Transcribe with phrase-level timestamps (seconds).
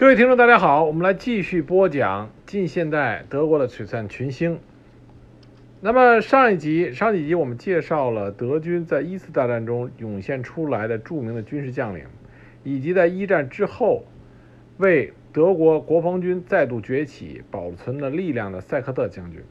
[0.00, 4.58] 各位听众，大家好，我们来继续播讲近现代德国的璀璨群星。
[5.82, 12.06] 那么上一集、上几集我们介绍了德军在一次大战中涌现出来的著名的军事将领，
[12.64, 14.04] 以及在一战之后
[14.78, 19.42] 为德国国防军再度崛起保存了力量的塞克特将军。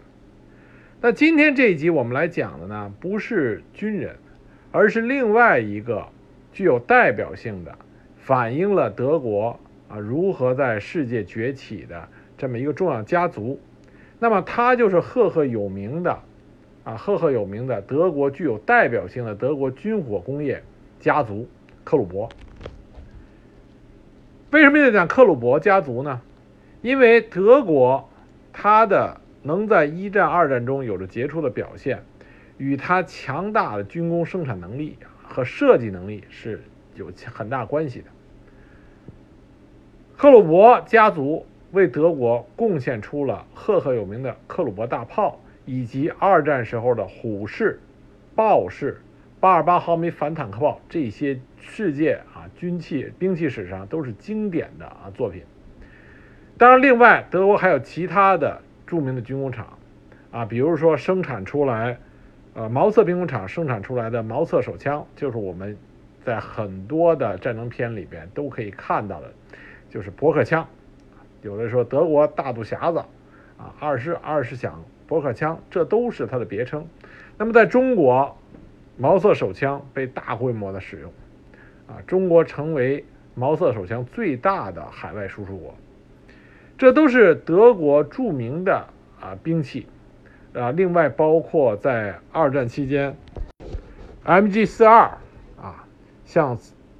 [1.00, 4.16] 那今天这一集我们来讲的呢，不是军人，
[4.72, 6.08] 而是另外一个
[6.52, 7.78] 具有代表性的，
[8.18, 9.60] 反映了德国。
[9.90, 12.07] 啊，如何在世界崛起的
[12.38, 13.60] 这么一个重要家族，
[14.20, 16.20] 那么他就是赫赫有名的，
[16.84, 20.64] 啊，赫赫有名的德国具有代表性的德国军火工业
[21.00, 21.50] 家族
[21.84, 22.29] 克虏伯。
[24.52, 26.21] 为什么要讲克虏伯家族呢？
[26.82, 28.10] 因为德国
[28.54, 32.03] 它的能在一战、二战中有着杰出的表现，
[32.58, 36.62] 与它强大的军工生产能力和设计能力是
[36.95, 38.06] 有很大关系的。
[40.19, 47.80] 克虏伯家族为德国贡献出了赫赫有名的克虏伯大炮，以及二战时候的虎式、
[48.36, 49.00] 豹式、
[49.39, 55.42] 八二八毫米反坦克炮，这些世界啊军器兵器史上都是经典的啊作品。
[56.58, 59.80] 当然，另外德国还有其他的著名的军工厂
[60.31, 61.98] 啊，比如说生产出来，
[62.56, 65.78] 呃毛瑟兵工厂生产出来的毛瑟手枪，就是我们
[66.26, 69.31] 在很多的战争片里边都可以看到的。
[69.90, 70.68] 就是伯克枪，
[71.42, 73.00] 有的说德国大肚匣子，
[73.58, 76.86] 啊，二十二十响伯克枪，这都是它的别称。
[77.38, 78.38] 那么在中国，
[78.98, 81.12] 毛瑟手枪被大规模的使用，
[81.88, 85.73] 啊，中国成为毛瑟手枪最大的海外输出国。
[86.78, 88.86] 这都是德国著名的
[89.20, 89.88] 啊兵器，
[90.54, 93.16] 啊，另外包括在二战期间
[94.23, 95.17] ，MG 四二
[95.60, 95.84] 啊，
[96.26, 96.58] 像。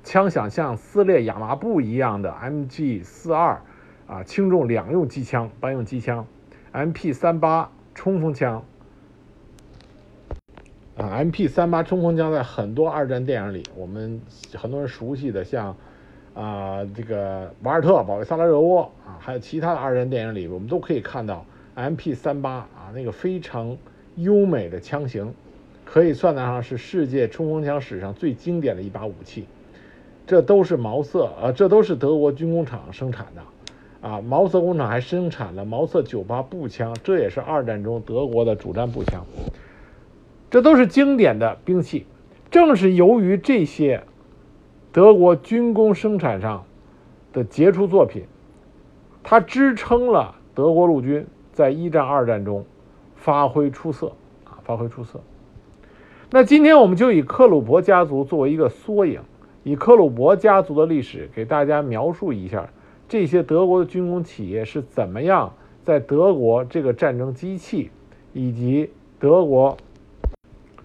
[0.10, 3.62] 枪响像撕裂亚麻布一样的 MG 四二
[4.08, 6.26] 啊，轻重两用机枪，班用机枪
[6.74, 8.64] ；MP 三八冲锋枪
[10.98, 14.20] 啊，MP 三八冲锋枪在很多二战电影里，我们
[14.56, 15.78] 很多人熟悉的，像
[16.34, 21.46] 啊这个瓦尔特保卫萨拉热窝啊，还有其他的二战电影里，我们都可以看到
[21.76, 23.78] MP 三八啊那个非常
[24.16, 25.36] 优美的枪型，
[25.86, 29.46] 可以算得上是世界冲锋枪史上最经典的一把武器。
[30.30, 39.26] 这都是毛瑟，啊，这都是德国军工厂生产的，啊，毛瑟工厂还生产了毛瑟九八步枪，这也是二战中德国的主战步枪。
[40.52, 42.06] 这都是经典的兵器。
[42.52, 44.04] 正是由于这些
[44.92, 46.64] 德国军工生产上
[47.34, 48.26] 的杰出作品，
[49.24, 52.64] 它支撑了德国陆军在一战、二战中
[53.16, 54.12] 发挥出色，
[54.46, 55.20] 啊，发挥出色。
[56.30, 59.22] 那今天我们就以克虏伯家族作为一个缩影。
[59.64, 62.70] 以克虏伯家族的历史给大家描述一下，
[63.08, 65.54] 这些德国的军工企业是怎么样
[65.84, 67.90] 在德国这个战争机器
[68.34, 68.90] 以及
[69.20, 69.76] 德国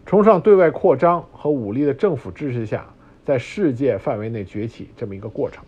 [0.05, 2.87] 崇尚对外扩张和武力的政府支持下，
[3.25, 5.65] 在世界范围内崛起这么一个过程。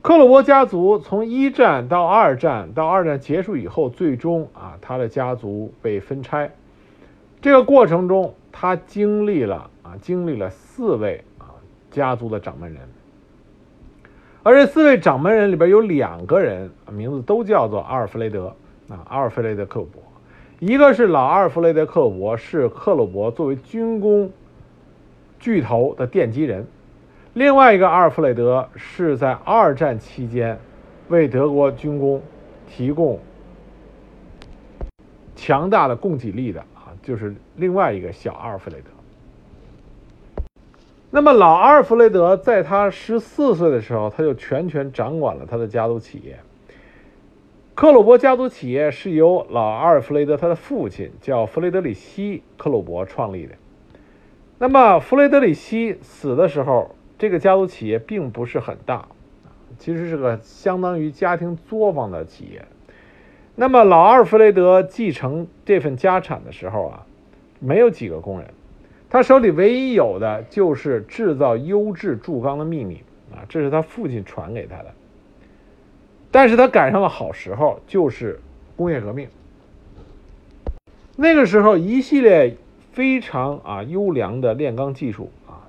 [0.00, 6.52] 克虏伯家族从一战到二战，到二战结束以后，最终啊，他的家族被分拆。
[7.40, 9.70] 这个过程中，他经历了。
[10.00, 11.50] 经历了四位啊
[11.90, 12.80] 家族的掌门人，
[14.42, 18.54] 而这四位掌门人里边有两个人名字都叫做阿尔弗雷德
[18.88, 20.02] 啊阿尔弗雷德克鲁伯，
[20.60, 24.30] 一个是老阿尔弗雷德克鲁伯，是克鲁伯作为军工
[25.38, 26.62] 巨头的奠基人；
[27.34, 30.58] 另外一个阿尔弗雷德是在二战期间
[31.08, 32.22] 为德国军工
[32.68, 33.18] 提供
[35.34, 38.91] 强大的供给力的啊，就是另外一个小阿尔弗雷德。
[41.14, 46.38] 那么老阿尔弗雷德在他十四岁的时候，他就全权掌管了他的家族企业。
[47.74, 53.52] 克鲁伯家族企业是由老阿尔弗雷德他的父亲叫弗雷德里希·克鲁伯创立的。
[54.58, 59.06] 那么弗雷德里希死的时候，这个家族企业并不是很大，
[59.78, 62.64] 其实是个相当于家庭作坊的企业。
[63.54, 67.04] 那么老阿尔弗雷德继承这份家产的时候啊，
[67.60, 68.48] 没有几个工人。
[69.12, 74.86] 他手里唯一有的就是制造优质铸钢的秘密啊，这是他父亲传给他的。
[76.30, 78.40] 但是他赶上了好时候，就是
[78.74, 79.28] 工业革命。
[81.14, 82.56] 那个时候，一系列
[82.92, 85.68] 非常啊优良的炼钢技术啊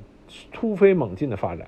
[0.53, 1.67] 突飞猛进的发展，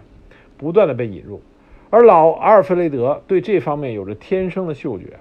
[0.58, 1.42] 不断的被引入。
[1.90, 5.20] 而老阿尔弗雷德对这方面有着天生的嗅觉，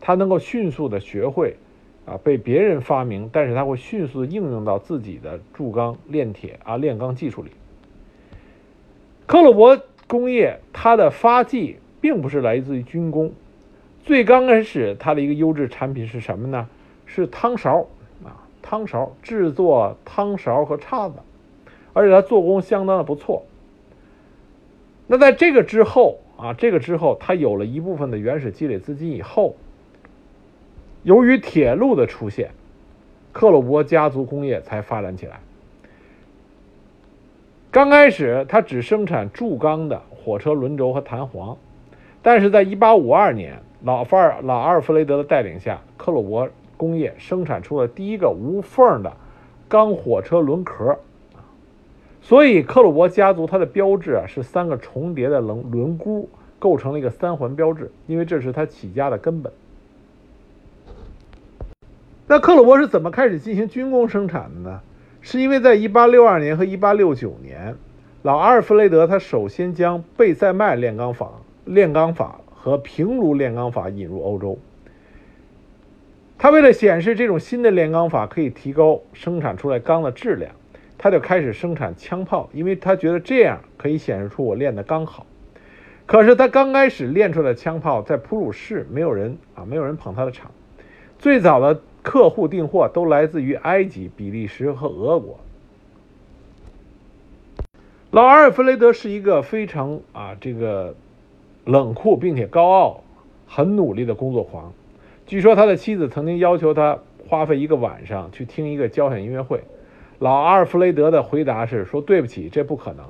[0.00, 1.56] 他能够迅速的学会。
[2.06, 7.50] 啊，被别人发明，但是他会迅速的应用到自己的铸钢、炼铁啊、炼钢技术里。
[9.26, 13.32] 克虏伯工业它的发迹并不是来自于军工，
[14.04, 16.68] 最刚开始它的一个优质产品是什么呢？
[17.06, 17.88] 是汤勺
[18.24, 21.16] 啊，汤勺制作汤勺和叉子，
[21.92, 23.44] 而且它做工相当的不错。
[25.08, 29.56] 那在这个之后啊，这个之后，它有了一部分的原始积累资金以后，
[31.06, 32.50] 由于铁路的出现，
[33.32, 35.38] 克鲁伯家族工业才发展起来。
[37.70, 41.56] 刚开始，它只生产铸钢的火车轮轴和弹簧，
[42.22, 49.12] 但是在1852年，老范儿老阿尔弗雷德的带领下，克鲁伯工业生产出了第一个无缝的
[49.68, 50.98] 钢火车轮壳。
[52.20, 56.26] 所以，克鲁伯家族它的标志啊是三个重叠的轮轮毂，
[56.58, 59.52] 构成了一个三环标志，因为这是它起家的根本。
[62.26, 64.80] 那克虏伯是怎么开始进行军工生产的呢？
[65.20, 67.76] 是因为在1862年和1869年，
[68.22, 71.30] 老阿尔弗雷德他首先将贝塞麦炼钢法、
[71.64, 74.58] 炼钢法和平炉炼钢法引入欧洲。
[76.38, 80.52] 他为了显示这种新的炼钢法可以提高生产出来钢的质量。
[80.98, 85.26] 他就开始生产枪炮，因为他觉得这样可以显示出我练的刚好。
[86.06, 90.50] 可是他刚开始练出来的枪炮，在普鲁士没有人啊，没有人捧他的场。
[91.18, 95.40] 最早的客户订货都来自于埃及、比利时和俄国。
[98.12, 100.94] 老阿尔弗雷德是一个非常啊这个
[101.64, 103.02] 冷酷并且高傲、
[103.48, 104.72] 很努力的工作狂。
[105.26, 109.64] 据说他的妻子曾经要求他花费一个晚上去听一个交响音乐会。
[110.20, 113.04] 老阿尔弗雷德的回答是说：“对不起，这不可能。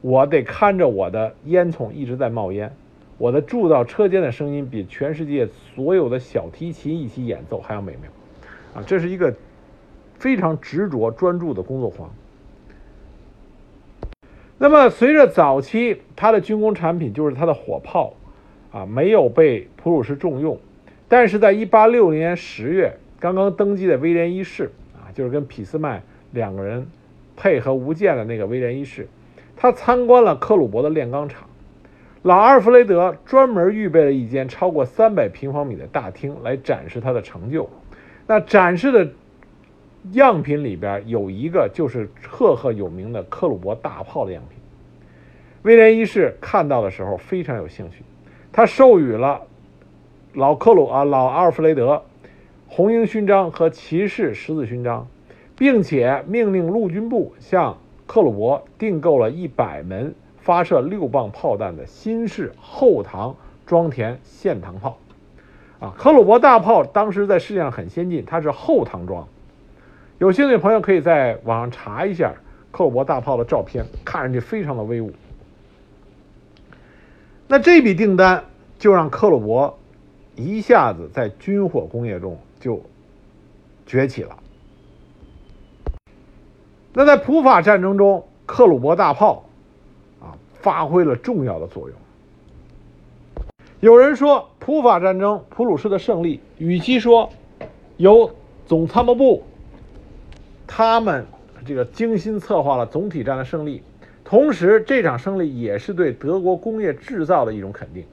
[0.00, 2.72] 我得看着我的烟囱一直在冒烟，
[3.18, 8.08] 我的铸造车间的声音比全世界所有的小提琴一起演奏还要美妙。”
[8.74, 9.34] 啊，这是一个
[10.18, 12.10] 非常执着专注的工作狂。
[14.58, 18.14] 那么，随着早期他的军工产品就是他的火炮
[18.72, 20.58] 啊，没有被普鲁士重用，
[21.08, 26.02] 但是在1860年10月，刚刚登基的威廉一世啊，就是跟俾斯麦。
[26.30, 26.86] 两个人
[27.38, 29.08] 配合无间的那个威廉一世，
[29.56, 31.48] 他参观了克虏伯的炼钢厂。
[32.20, 37.70] 老阿尔弗雷德专门预备了一间超过三百平方米的大厅来展示他的成就。
[38.28, 39.10] 那展示的
[40.12, 44.58] 样品里边有一个就是赫赫有名的克虏伯大炮的样品。
[45.62, 48.04] 威廉一世看到的时候非常有兴趣，
[48.52, 49.42] 他授予了
[50.34, 52.04] 老克鲁啊老阿尔弗雷德
[52.68, 55.08] 红缨勋章和骑士十字勋章。
[55.56, 57.76] 并且命令陆军部向
[58.06, 63.34] 克虏伯订购了一百门发射六磅炮弹的新式后膛
[63.66, 64.96] 装填线膛炮。
[65.80, 69.28] 啊，克虏伯大炮当时在世界上很先进，它是后膛装。
[70.18, 72.34] 有兴趣的朋友可以在网上查一下
[72.72, 75.12] 克虏伯大炮的照片，看上去非常的威武。
[77.46, 78.44] 那这笔订单
[78.78, 79.78] 就让克虏伯
[80.34, 82.82] 一下子在军火工业中就
[83.86, 84.36] 崛起了。
[86.92, 89.44] 那在普法战争中，克虏伯大炮
[90.20, 91.96] 啊发挥了重要的作用。
[93.80, 97.30] 有人说，普法战争普鲁士的胜利，与其说
[97.96, 98.28] 由
[98.66, 99.44] 总参谋部
[100.66, 101.24] 他们
[101.64, 103.80] 这个精心策划了总体战的胜利，
[104.24, 108.04] 同时这场胜利也是对德国工业制造的一种肯定。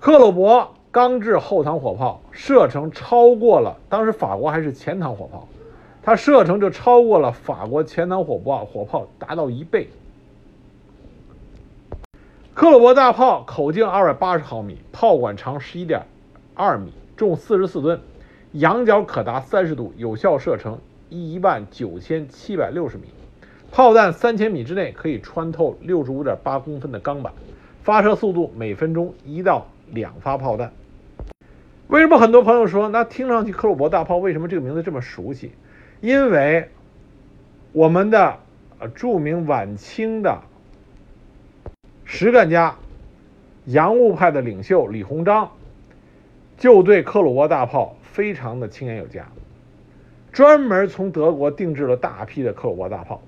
[0.00, 5.46] 克虏伯钢制后膛火炮射程超过了当时法国还是前膛火炮。
[6.02, 9.88] 它射程就超过了法国前膛火炮，火炮达到一倍。
[12.56, 16.06] 克虏伯大炮口径二百八十毫米，炮管长十一点
[16.54, 18.00] 二米，重四十四吨，
[18.52, 20.78] 仰角可达三十度，有效射程
[21.10, 23.08] 一万九千七百六十米，
[23.70, 27.34] 炮弹三千米之内可以穿透六十五点八公分的钢板，
[27.82, 30.72] 发射速度每分钟一到两发炮弹。
[31.88, 35.52] 为什么很多朋友说，那听上去克虏伯大炮为什么这个名字这么熟悉？
[36.00, 36.70] 因为
[37.72, 38.38] 我们的
[38.94, 40.40] 著名晚清的
[42.16, 42.74] 实干家、
[43.66, 45.50] 洋务派的领袖李鸿章，
[46.56, 49.26] 就对克虏伯大炮非常的青眼有加，
[50.32, 53.20] 专门从德国定制了大批的克虏伯大炮。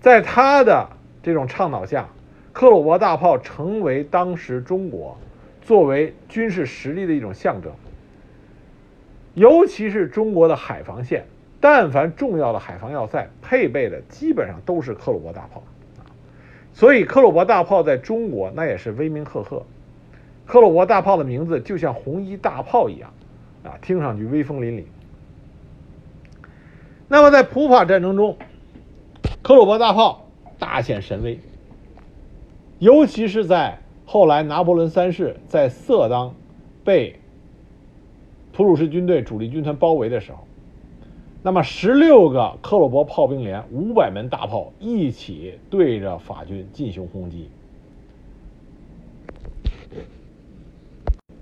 [0.00, 0.88] 在他的
[1.22, 2.08] 这种倡导下，
[2.52, 5.16] 克虏伯大炮成为当时中国
[5.62, 7.70] 作为军事实力的一种象征，
[9.34, 11.24] 尤其是中国的海防线。
[11.60, 15.62] 但凡重要的海防要塞，配备的基本上都是克虏伯大炮，
[16.78, 19.66] 所以克虏伯大炮在中国那也是威名赫赫。
[20.46, 23.12] 克虏伯大炮的名字就像红衣大炮一样
[23.64, 24.84] 啊，听上去威风凛凛。
[27.08, 28.36] 那么在普法战争中，
[29.42, 31.40] 克虏伯大炮大显神威。
[32.78, 36.32] 尤其是在后来拿破仑三世在色当
[36.84, 37.18] 被
[38.52, 40.46] 普鲁士军队主力军团包围的时候，
[41.42, 47.48] 那么十六个克虏伯炮兵连五百门大炮一起对着法军进行轰击。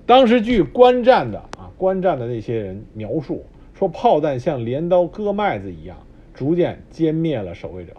[0.05, 5.97] 当时据观战的啊观战的那些人描述说，炮弹像镰刀割麦子一样，
[6.33, 7.93] 逐渐歼灭了守卫者。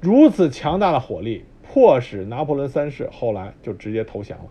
[0.00, 4.44] 如此强大的火力，迫使拿破仑三世后来就直接投降了，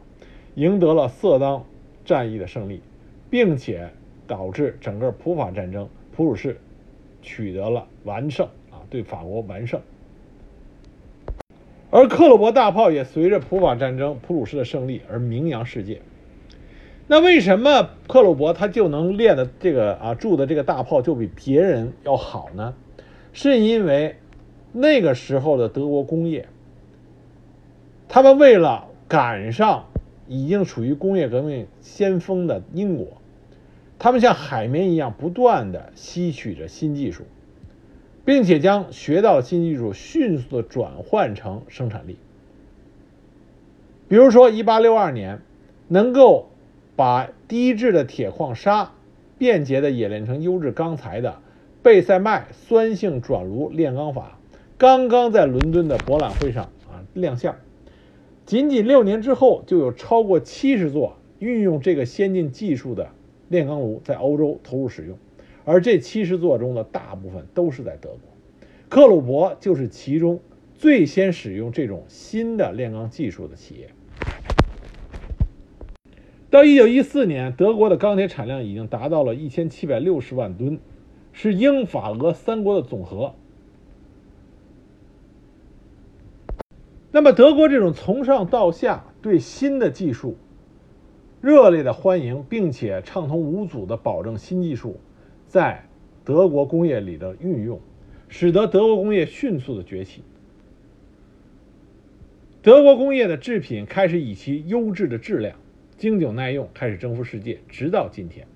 [0.56, 1.64] 赢得了色当
[2.04, 2.82] 战役的胜利，
[3.30, 3.90] 并且
[4.34, 6.60] 导致整个普法战争，普鲁士
[7.22, 9.80] 取得了完胜啊，对法国完胜。
[11.92, 16.02] 而克虏伯大炮也随着普法战争普鲁士的胜利而名扬世界。
[17.06, 22.74] 那为什么克虏伯他就能练的这个啊铸的这个大炮就比别人要好呢？
[23.34, 24.16] 是因为
[24.72, 26.48] 那个时候的德国工业，
[28.08, 29.86] 他们为了赶上
[30.28, 33.22] 已经处于工业革命先锋的英国，
[34.00, 37.24] 他们像海绵一样不断的吸取着新技术。
[38.26, 42.16] 并且将学到的新技术迅速的转换成生产力。
[44.08, 45.42] 比如说，一八六二年，
[45.90, 46.48] 能够
[46.96, 48.94] 把低质的铁矿砂
[49.38, 51.40] 便捷的冶炼成优质钢材的
[51.82, 54.40] 贝塞麦酸性转炉炼钢法，
[54.78, 57.58] 刚刚在伦敦的博览会上啊亮相。
[58.46, 63.10] 仅仅六年之后，就有超过七十座运用这个先进技术的
[63.50, 65.18] 炼钢炉在欧洲投入使用。
[65.66, 68.20] 而这七十座中的大部分都是在德国，
[68.90, 70.42] 克虏伯就是其中
[70.76, 73.90] 最先使用这种新的炼钢技术的企业。
[76.50, 80.80] 到一九一四年，德国的钢铁产量已经达到了一千七百六十万吨，
[81.32, 83.34] 是英法俄三国的总和。
[87.12, 90.36] 那么，德国这种从上到下对新的技术
[91.44, 94.98] 热烈的欢迎，并且畅通无阻的保证新技术。
[95.46, 95.84] 在
[96.24, 97.82] 德国工业里的运用，
[98.30, 100.24] 使得德国工业迅速的崛起。
[102.62, 105.58] 德国工业的制品开始以其优质的质量、
[105.98, 108.48] 经久耐用开始征服世界，直到今天。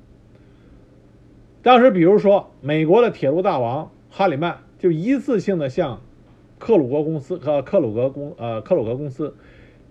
[1.62, 6.02] 当时，比如说美国的铁路大王哈里曼就一次性的向
[6.58, 9.36] 克鲁格公司和克鲁格公呃克鲁格公司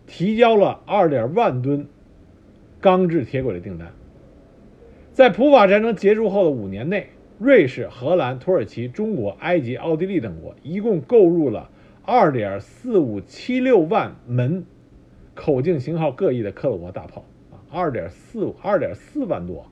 [0.07, 1.87] 提交了二点万吨
[2.81, 3.93] 钢制铁轨的订单。
[5.13, 11.71] 在普法战争结束后的五年内，瑞士、荷兰、土耳其、中国、埃及、奥地利等国一共购入了
[12.07, 14.65] 2.4576万门
[15.35, 19.67] 口径型号各异的克虏伯大炮啊，2.4 2.4万多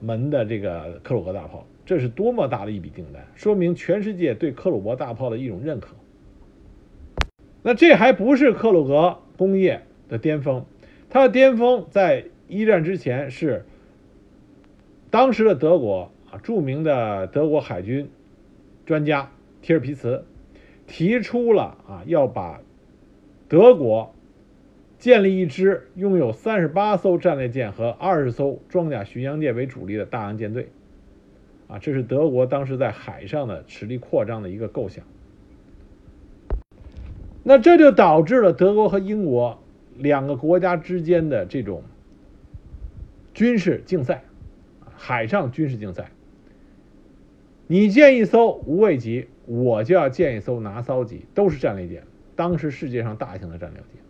[0.00, 5.94] 门的这个克虏伯大炮，这是多么大的一笔订单，说明全世界对克虏伯大炮的一种认可。
[7.62, 10.64] 那这还不是克虏伯工业的巅峰，
[11.14, 13.64] 它的巅峰在一战之前是。
[15.12, 18.10] 当时的德国啊，著名的德国海军
[18.84, 19.30] 专家
[19.62, 20.24] 提尔皮茨
[20.88, 22.60] 提出了啊，要把
[23.48, 24.12] 德国
[24.98, 30.68] 建立一支拥有三十八艘战列舰和二十艘装甲巡洋舰为主力的大洋舰队，
[31.68, 35.04] 啊，这是德国当时在海上的实力扩张的一个构想。
[37.44, 39.62] 那这就导致了德国和英国
[39.96, 41.82] 两个国家之间的这种
[43.32, 44.24] 军事竞赛。
[44.96, 46.12] 海上军事竞赛，
[47.66, 52.04] 你建一艘无畏级，我就要建一艘拿骚级，都是战列舰，
[52.36, 54.00] 当时世界上大型的战列舰。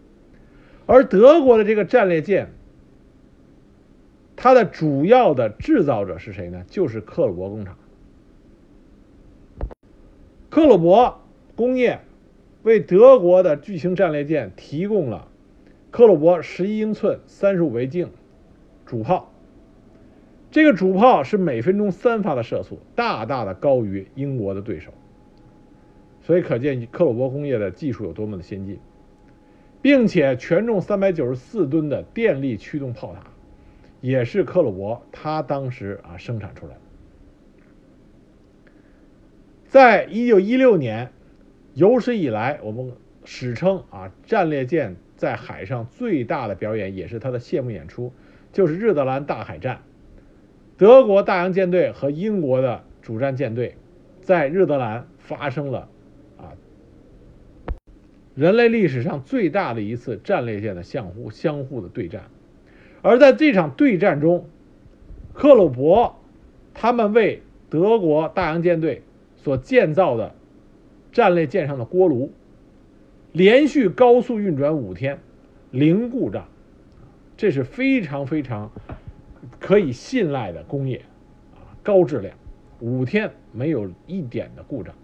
[0.86, 2.50] 而德国的这个战列舰，
[4.36, 6.64] 它的主要的制造者是谁呢？
[6.68, 7.76] 就是克虏伯工厂。
[10.50, 11.22] 克虏伯
[11.56, 12.02] 工业
[12.62, 15.26] 为德国的巨型战列舰提供了
[15.94, 18.10] 克虏伯十一英寸三十五倍镜
[18.84, 19.32] 主炮。
[20.50, 24.92] 这个主炮是每分钟三发的射速，大大的高于英国的对手，
[26.20, 28.80] 所以可见克虏伯工业的技术有多么的先进，
[29.80, 33.20] 并且全重三百九十四吨的电力驱动炮塔，
[34.00, 36.80] 也是克虏伯他当时啊生产出来的。
[39.68, 41.12] 在一九一六年，
[41.72, 42.92] 有史以来我们
[43.24, 48.12] 史称啊战列舰在海上最大的表演，也是他的谢幕演出，
[48.52, 49.82] 就是日德兰大海战。
[50.76, 53.76] 德国大洋舰队和英国的主战舰队
[54.20, 55.88] 在日德兰发生了
[56.36, 56.50] 啊
[58.34, 62.24] 人类历史上最大的一次战列舰的相互相互的对战，
[63.02, 64.48] 而在这场对战中，
[65.32, 66.18] 克虏伯
[66.74, 67.40] 他们为
[67.70, 69.02] 德国大洋舰队
[69.36, 70.34] 所建造的
[71.12, 72.32] 战列舰上的锅炉
[73.34, 75.18] 连续高速运转五天，
[75.72, 76.46] 零故障，
[77.36, 78.70] 这是非常非常
[79.58, 81.02] 可以信赖的工业
[81.52, 82.36] 啊，高质量，
[82.78, 84.94] 五天没有一点的故障。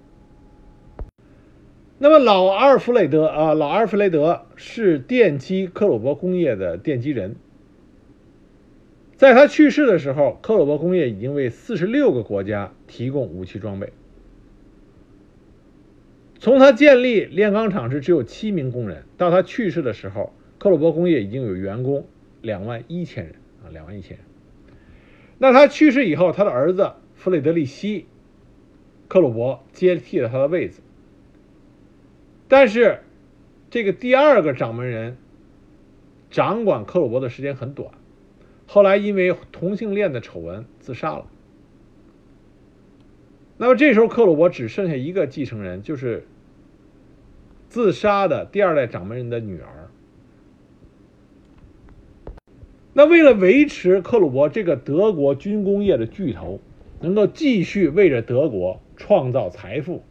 [1.99, 7.35] 那么老阿尔弗雷德啊，老阿尔弗雷德是电机克虏伯工业的奠基人。
[9.17, 13.93] 在他去世的时候，克虏伯工业已经为四十六个国家提供武器装备。
[16.41, 22.07] 从他建立炼钢厂时只有七名工人，到他去世的时候，克虏伯工业已经有员工
[22.41, 24.27] 两万一千人啊，两万一千人。
[25.37, 28.01] 那他去世以后，他的儿子弗雷德里希·
[29.07, 30.81] 克虏伯接替了他的位子。
[32.49, 33.01] 但是，
[33.69, 35.19] 这个第二个掌门人
[36.31, 37.93] 掌管克虏伯的时间很短。
[38.67, 41.27] 后来因为同性恋的丑闻自杀了。
[43.59, 46.27] 那么这时候克虏伯只剩下一个继承人，就是
[47.71, 49.89] 自杀的第二代掌门人的女儿。
[52.93, 56.61] 那为了维持克虏伯这个德国军工业的巨头
[57.01, 60.03] 能够继续为着德国创造财富，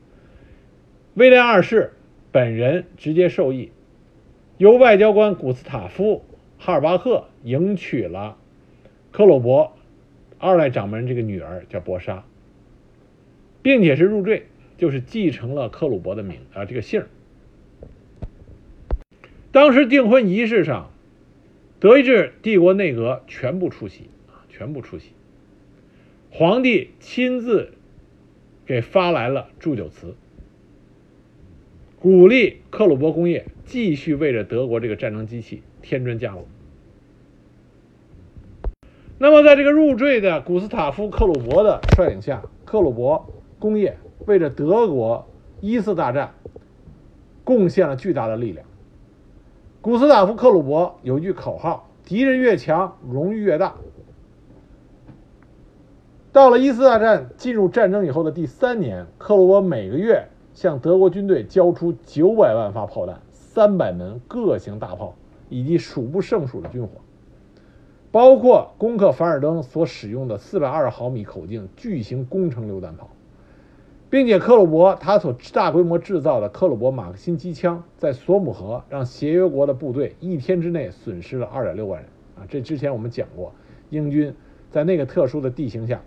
[1.13, 1.91] 威廉二世
[2.31, 3.71] 本人直接受益，
[4.57, 6.23] 由外交官古斯塔夫·
[6.63, 8.37] 哈尔巴赫迎娶了。
[9.11, 9.73] 克虏伯
[10.37, 12.23] 二代掌门人这个女儿叫博莎，
[13.61, 14.45] 并且是入赘，
[14.77, 17.03] 就是继承了克虏伯的名啊这个姓
[19.51, 20.91] 当时订婚仪式上，
[21.79, 25.13] 德意志帝国内阁全部出席啊，全部出席。
[26.29, 27.73] 皇帝亲自
[28.67, 30.13] 给发来了祝酒词，
[31.99, 36.43] 鼓励克虏伯工业继续为着德国这个战争机器添砖加瓦。
[39.17, 45.27] 那么，在这个入赘的古斯塔夫·克虏伯的率领下，克虏伯工业为着德国
[45.59, 46.35] 一次大战
[47.43, 48.68] 贡献了巨大的力量。
[49.81, 53.75] 古斯塔夫·克虏伯有一句口号：“敌人越强，荣誉越大。”
[56.33, 65.15] 到了一次大战进入战争以后的第三年，克虏伯每个月向德国军队交出九百万发炮弹、三百门各型大炮
[65.47, 66.89] 以及数不胜数的军火。
[68.11, 73.07] 包括攻克凡尔登所使用的四百二十毫米口径巨型工程榴弹炮，
[74.09, 82.47] 并且克虏伯他所大规模制造的克虏伯马克沁机枪，在索姆河让协约国的部队一天之内损失了二点六万人啊！
[82.49, 83.53] 这之前我们讲过，
[83.91, 84.35] 英军
[84.71, 86.01] 在那个特殊的地形下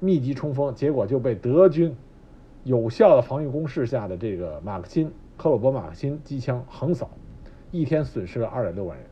[0.00, 1.96] 密集冲锋，结果就被德军
[2.64, 7.08] 有效的防御工事下的这个马克沁克虏伯马克沁机枪横扫，
[7.70, 9.06] 一天损失了二点六万人。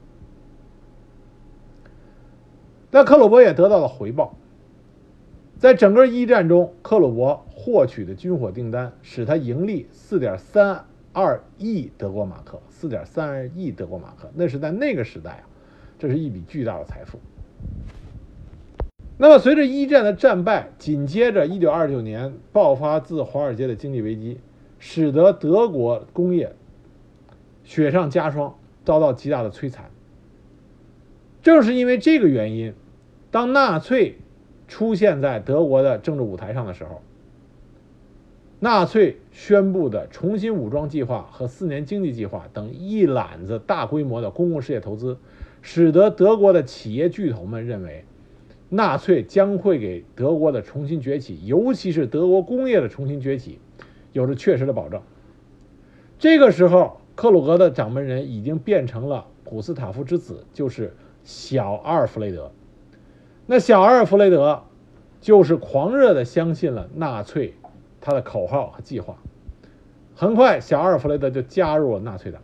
[2.90, 4.34] 那克虏伯也得到了回报，
[5.58, 15.44] 在整个一战中，克虏伯获取的军火订单使他盈利四点三二亿德国马克，四点三二亿德国马克，那是在那个时代啊，
[15.98, 17.18] 这是一笔巨大的财富。
[19.16, 24.40] 那么，随着一战的战败，紧接着一九二九年爆发自华尔街的经济危机，
[24.78, 26.54] 使得德国工业
[27.62, 29.88] 雪上加霜，遭到极大的摧残。
[31.42, 32.74] 正是因为这个原因。
[33.30, 34.18] 当纳粹
[34.66, 37.02] 出现在德国的政治舞台上的时候，
[38.60, 45.18] 纳粹宣布的重新武装计划和四年经济计划等一揽子大规模的公共事业投资，
[45.60, 48.04] 使得德国的企业巨头们认为，
[48.70, 53.58] 纳粹将会给德国的重新崛起，尤其是德国工业的重新崛起，
[54.12, 55.02] 有着确实的保证。
[56.18, 62.50] 这个时候，克鲁格的掌门人已经变成了古斯塔夫之子，就是小阿尔弗雷德。
[63.46, 64.64] 那小阿尔弗雷德
[65.20, 67.54] 就是狂热的相信了纳粹
[68.00, 69.18] 他的口号和计划，
[70.14, 72.40] 很快小阿尔弗雷德就加入了纳粹党。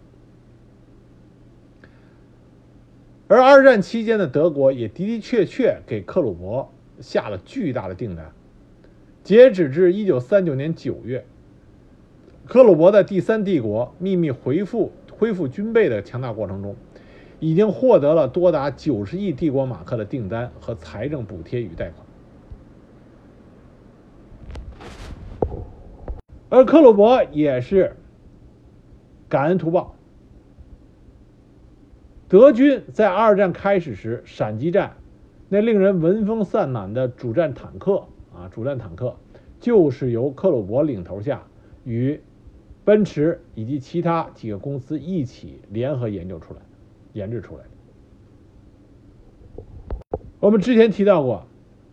[3.29, 8.33] 而二战期间的德国也的的确确给克虏伯下了巨大的订单。
[9.23, 11.25] 截止至一九三九年九月，
[12.47, 16.75] 克虏伯在第三帝国秘密回复恢复军备的强大过程中。
[17.41, 22.07] 已经获得了多达九十亿帝国马克的订单和财政补贴与贷款，
[26.51, 27.97] 而克虏伯也是
[29.29, 29.95] 感恩图报。
[32.29, 34.97] 德军在二战开始时，闪击战
[35.49, 39.17] 那令人闻风丧胆的主战坦克啊，主战坦克
[39.59, 41.45] 就是由克虏伯领头下
[41.85, 42.21] 与
[42.85, 46.61] 奔驰以及其他几个公司一起联合研究出来。
[47.13, 47.71] 研制出来的。
[50.39, 51.47] 我们之前提到过，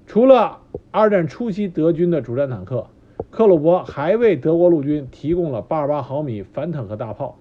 [0.05, 2.87] 除了二战初期德军的主战坦克，
[3.29, 7.37] 克虏伯还为德国陆军提供了八十八毫米反坦克大炮，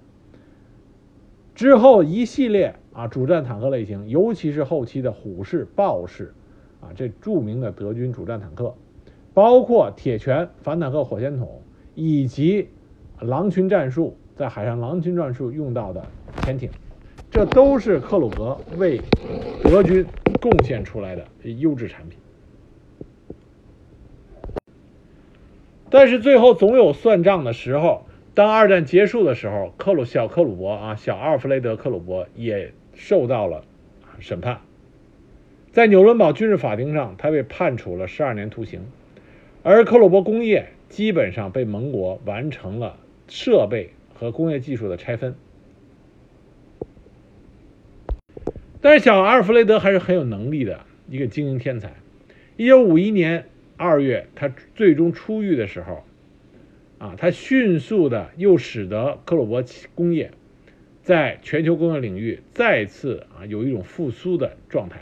[1.55, 6.35] 之后一系列啊主战坦克类型，尤其是后期的虎式、豹式
[6.81, 8.75] 啊这著名的德军主战坦克，
[9.33, 11.63] 包括铁拳反坦克火箭筒，
[11.95, 12.69] 以及
[13.21, 16.05] 狼群战术在海上狼群战术用到的
[16.43, 16.69] 潜艇，
[17.37, 18.99] 这都是克虏伯为
[19.63, 20.07] 德军
[20.41, 22.19] 贡献出来的优质产品。
[25.91, 28.07] 但是最后总有算账的时候。
[28.33, 33.65] 当二战结束的时候，克鲁小克鲁伯啊，小阿尔弗雷德克鲁伯也受到了
[34.19, 34.61] 审判，
[35.73, 38.81] 在纽伦堡军事法庭上，他被判处了十二年徒刑。
[39.63, 45.35] 而克鲁伯工业基本上被盟国完成了设备和工业技术的拆分。
[48.89, 51.95] 但是小阿尔弗雷德还是很有能力的一个经营天才。
[52.57, 53.47] 一九五一年
[53.77, 56.05] 二月，他最终出狱的时候。
[56.99, 59.65] 啊，他迅速的又使得克虏伯
[59.97, 60.31] 工业
[61.03, 65.01] 在全球工业领域再次啊有一种复苏的状态。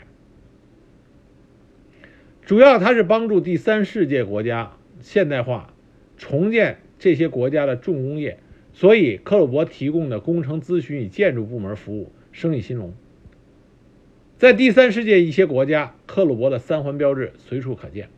[2.41, 5.75] 主要它是帮助第三世界国家现代化、
[6.17, 8.39] 重建这些国家的重工业，
[8.73, 12.95] 所以克虏伯提供的工程咨询与建筑部门服务生意兴隆。
[14.37, 18.09] 在第三世界一些国家，克虏伯的三环标志随处可见。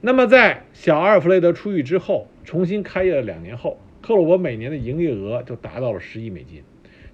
[0.00, 6.62] 那么，在小阿尔弗雷德出狱之后，重新开业了两年后，克虏伯每年的营业额就达到了十亿美金，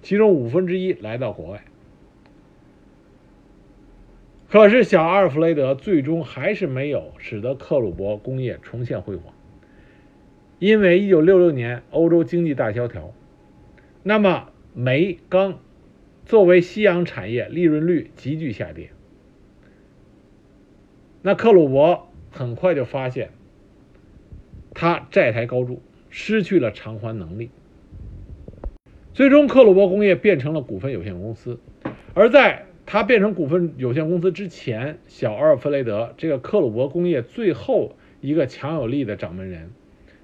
[0.01, 1.65] 其中五分之一来到国外。
[4.47, 9.33] 可是，小阿尔弗雷德最终还是没有使得克虏伯工业重现辉煌，
[10.59, 13.11] 因为一九六六年欧洲经济大萧条，
[14.03, 15.59] 那么煤钢
[16.27, 18.91] 作为夕阳产业，利润率急剧下跌，
[21.23, 22.03] 那克鲁伯。
[22.29, 23.31] 很快就发现，
[24.75, 27.49] 他债台高筑，失去了偿还能力。
[29.13, 31.59] 最终，克鲁伯工业变成了股份有限公司。
[32.13, 39.71] 而在他变成股份有限公司之前，小阿尔弗雷德这个克鲁伯工业最后一个强有力的掌门人，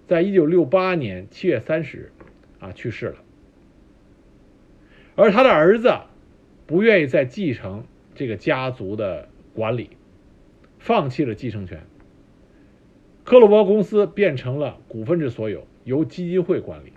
[0.06, 2.12] 在一九六八年七月三十日
[2.60, 3.16] 啊去世了。
[5.16, 5.94] 而他的儿子
[6.66, 9.92] 不愿意再继承这个家族的管理，
[10.80, 11.84] 放弃了继承权。
[13.24, 16.94] 克虏伯公司变成了股份制所有，由基金会管理。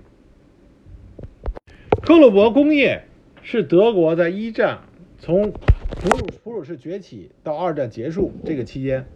[2.03, 3.03] 克虏伯工业
[3.43, 4.81] 是德国在一战
[5.19, 9.07] 从普鲁普鲁士崛起到二战结束这个期间，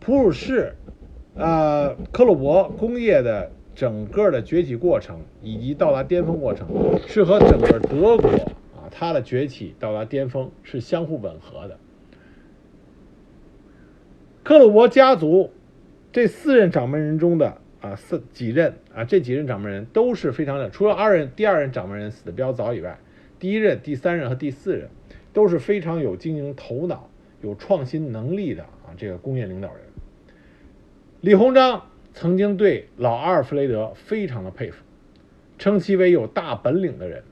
[0.00, 0.74] 普鲁士，
[1.34, 6.66] 呃，克虏伯工业的整个的崛起过程以及到达巅峰过程，
[7.06, 8.28] 是和整个德国
[8.74, 11.78] 啊它的崛起到达巅峰是相互吻合的。
[14.42, 15.52] 克鲁伯家族。
[16.10, 22.98] 这四任掌门人中的啊四几任啊这几任掌门人都是非常的，除了二任第二任掌门人死的比较早以外，
[23.38, 24.88] 第一任、第三任和第四任
[25.34, 27.10] 都是非常有经营头脑、
[27.42, 29.80] 有创新能力的啊这个工业领导人。
[31.20, 31.82] 李鸿章
[32.20, 34.82] 曾经对老阿尔弗雷德非常的佩服，
[35.56, 37.22] 称其为有大本领的人，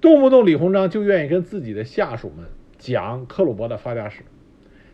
[0.00, 2.46] 动不动李鸿章就愿意跟自己的下属们
[2.78, 4.22] 讲克虏伯的发家史，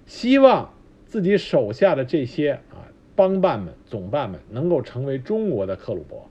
[0.07, 0.75] 希望。
[1.05, 6.27] 自己手下的这些啊帮办们、总办们能够成为中国的克虏伯。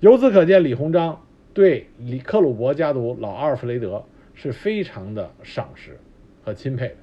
[0.00, 5.96] 由此可见，李鸿章对李克虏伯家族老阿尔弗雷德是非常的赏识
[6.42, 6.96] 和钦佩的。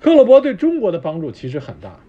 [0.00, 2.00] 克虏伯对中国的帮助其实很大。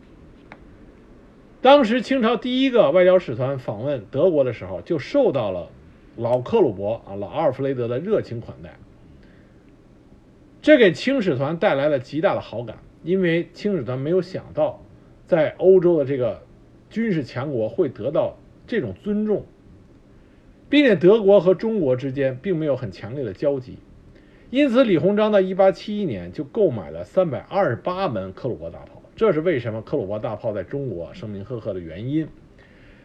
[1.62, 5.70] 当时清朝第一个外交使团访问德国的时候，就受到了
[6.16, 8.78] 老克虏伯啊老阿尔弗雷德的热情款待。
[10.62, 14.82] 这给清使团带来了极大的好感，因为清使团没有想到，
[15.26, 16.44] 在欧洲的这个
[16.90, 19.46] 军事强国会得到这种尊重，
[20.70, 23.78] 并且德国和中国之间并没有很强烈的交集，
[24.50, 32.28] 因此李鸿章在1871年就购买了328门克虏伯大炮，这是为什么克虏伯大炮在中国声名赫赫的原因，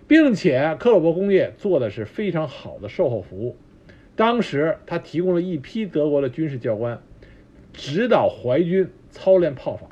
[0.09, 3.57] 并且克虏伯工业做的是非常好的售后服务，
[4.17, 7.01] 当时他提供了一批德国的军事教官。
[7.77, 9.89] 指导淮军操练炮法，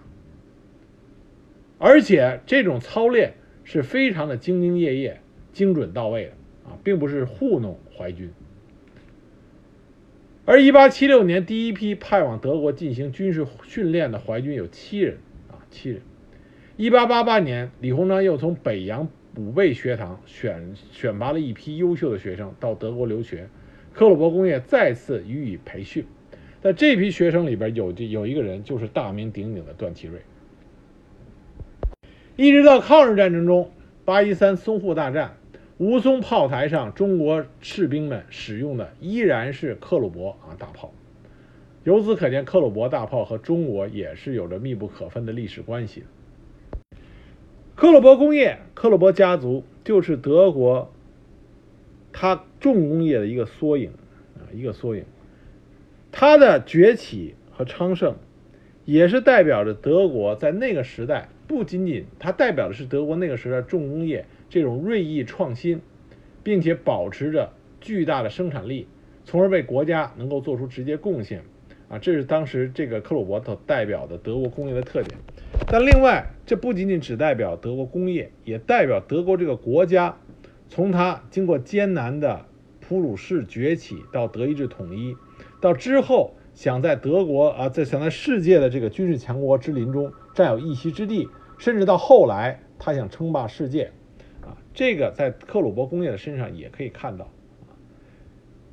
[1.79, 3.35] 而且这种操练
[3.65, 5.21] 是非常的兢兢业业、
[5.53, 6.31] 精准到位的
[6.71, 8.33] 啊，并不是糊弄淮军。
[10.45, 16.01] 而1876年第一批派往德国进行军事训练的淮军有七人啊，七人。
[16.79, 23.49] 1888年，李鸿章又从北洋武备学堂选选拔了一批优秀的学生到德国留学，
[23.93, 26.05] 克虏伯工业再次予以培训。
[26.61, 30.21] 在这批学生里边，有有一个人就是大名鼎鼎的段祺瑞。
[32.35, 33.71] 一直到抗日战争中，
[34.05, 35.37] 八一三淞沪大战，
[35.83, 40.93] 吴淞炮台上，中国士兵们使用的依然是克虏伯啊大炮。
[41.83, 46.05] 由此可见，克虏伯大炮和中国也是有着密不可分的历史关系。
[47.75, 50.93] 克虏伯工业、克虏伯家族就是德国
[52.13, 53.91] 它重工业的一个缩影
[54.37, 55.05] 啊，一个缩影。
[56.13, 58.15] 它的崛起和昌盛，
[58.85, 65.81] 也是代表着德国在那个时代，不仅仅它代表的是德国那个时代重工业这种锐意创新，
[66.43, 68.87] 并且保持着巨大的生产力，
[69.25, 71.43] 从而为国家能够做出直接贡献。
[71.89, 75.19] 啊，这是当时这个克虏伯所代表的德国工业的特点。
[75.69, 80.19] 但另外，这不仅仅只代表德国工业，也代表德国这个国家，
[80.69, 82.45] 从它经过艰难的
[82.79, 85.17] 普鲁士崛起到德意志统一，
[85.63, 93.93] 到之后想在德国啊，在想在世界的这个军事强国之林中占有一席之地，甚至到后来他想称霸世界，
[94.75, 97.29] 这个在克虏伯工业的身上也可以看到。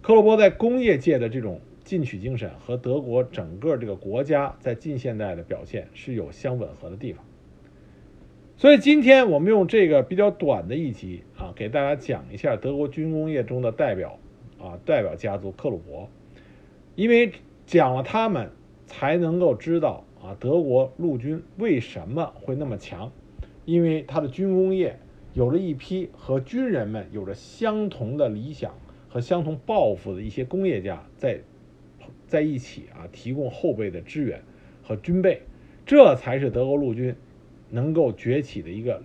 [0.02, 1.62] 克虏伯在工业界的这种。
[1.86, 7.26] 进取精神和德国整个这个国家在近现代的表现是有相吻合的地方，
[8.58, 14.20] 所以今天我们用这个比较短的一集啊，给大家讲一下德国军工业中的代表
[14.60, 16.08] 啊代表家族克虏伯，
[16.94, 17.32] 因为
[17.66, 18.52] 讲了他们，
[18.86, 23.12] 才能够知道啊德国陆军为什么会那么强，
[23.66, 25.00] 因为他的军工业
[25.34, 28.74] 有了一批和军人们有着相同的理想
[29.10, 31.42] 和相同抱负的一些工业家在。
[32.28, 34.40] 在一起啊，提供后备的支援
[34.84, 35.42] 和军备，
[35.84, 37.16] 这才是德国陆军
[37.72, 39.02] 能够崛起的一个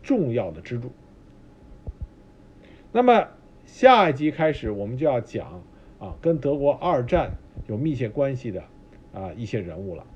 [0.00, 0.92] 重要的支柱。
[2.92, 3.26] 那么
[3.64, 5.64] 下一集开始，我们就要讲
[5.98, 7.32] 啊，跟德国二战
[7.66, 8.62] 有密切关系的
[9.12, 10.06] 啊一些人物了。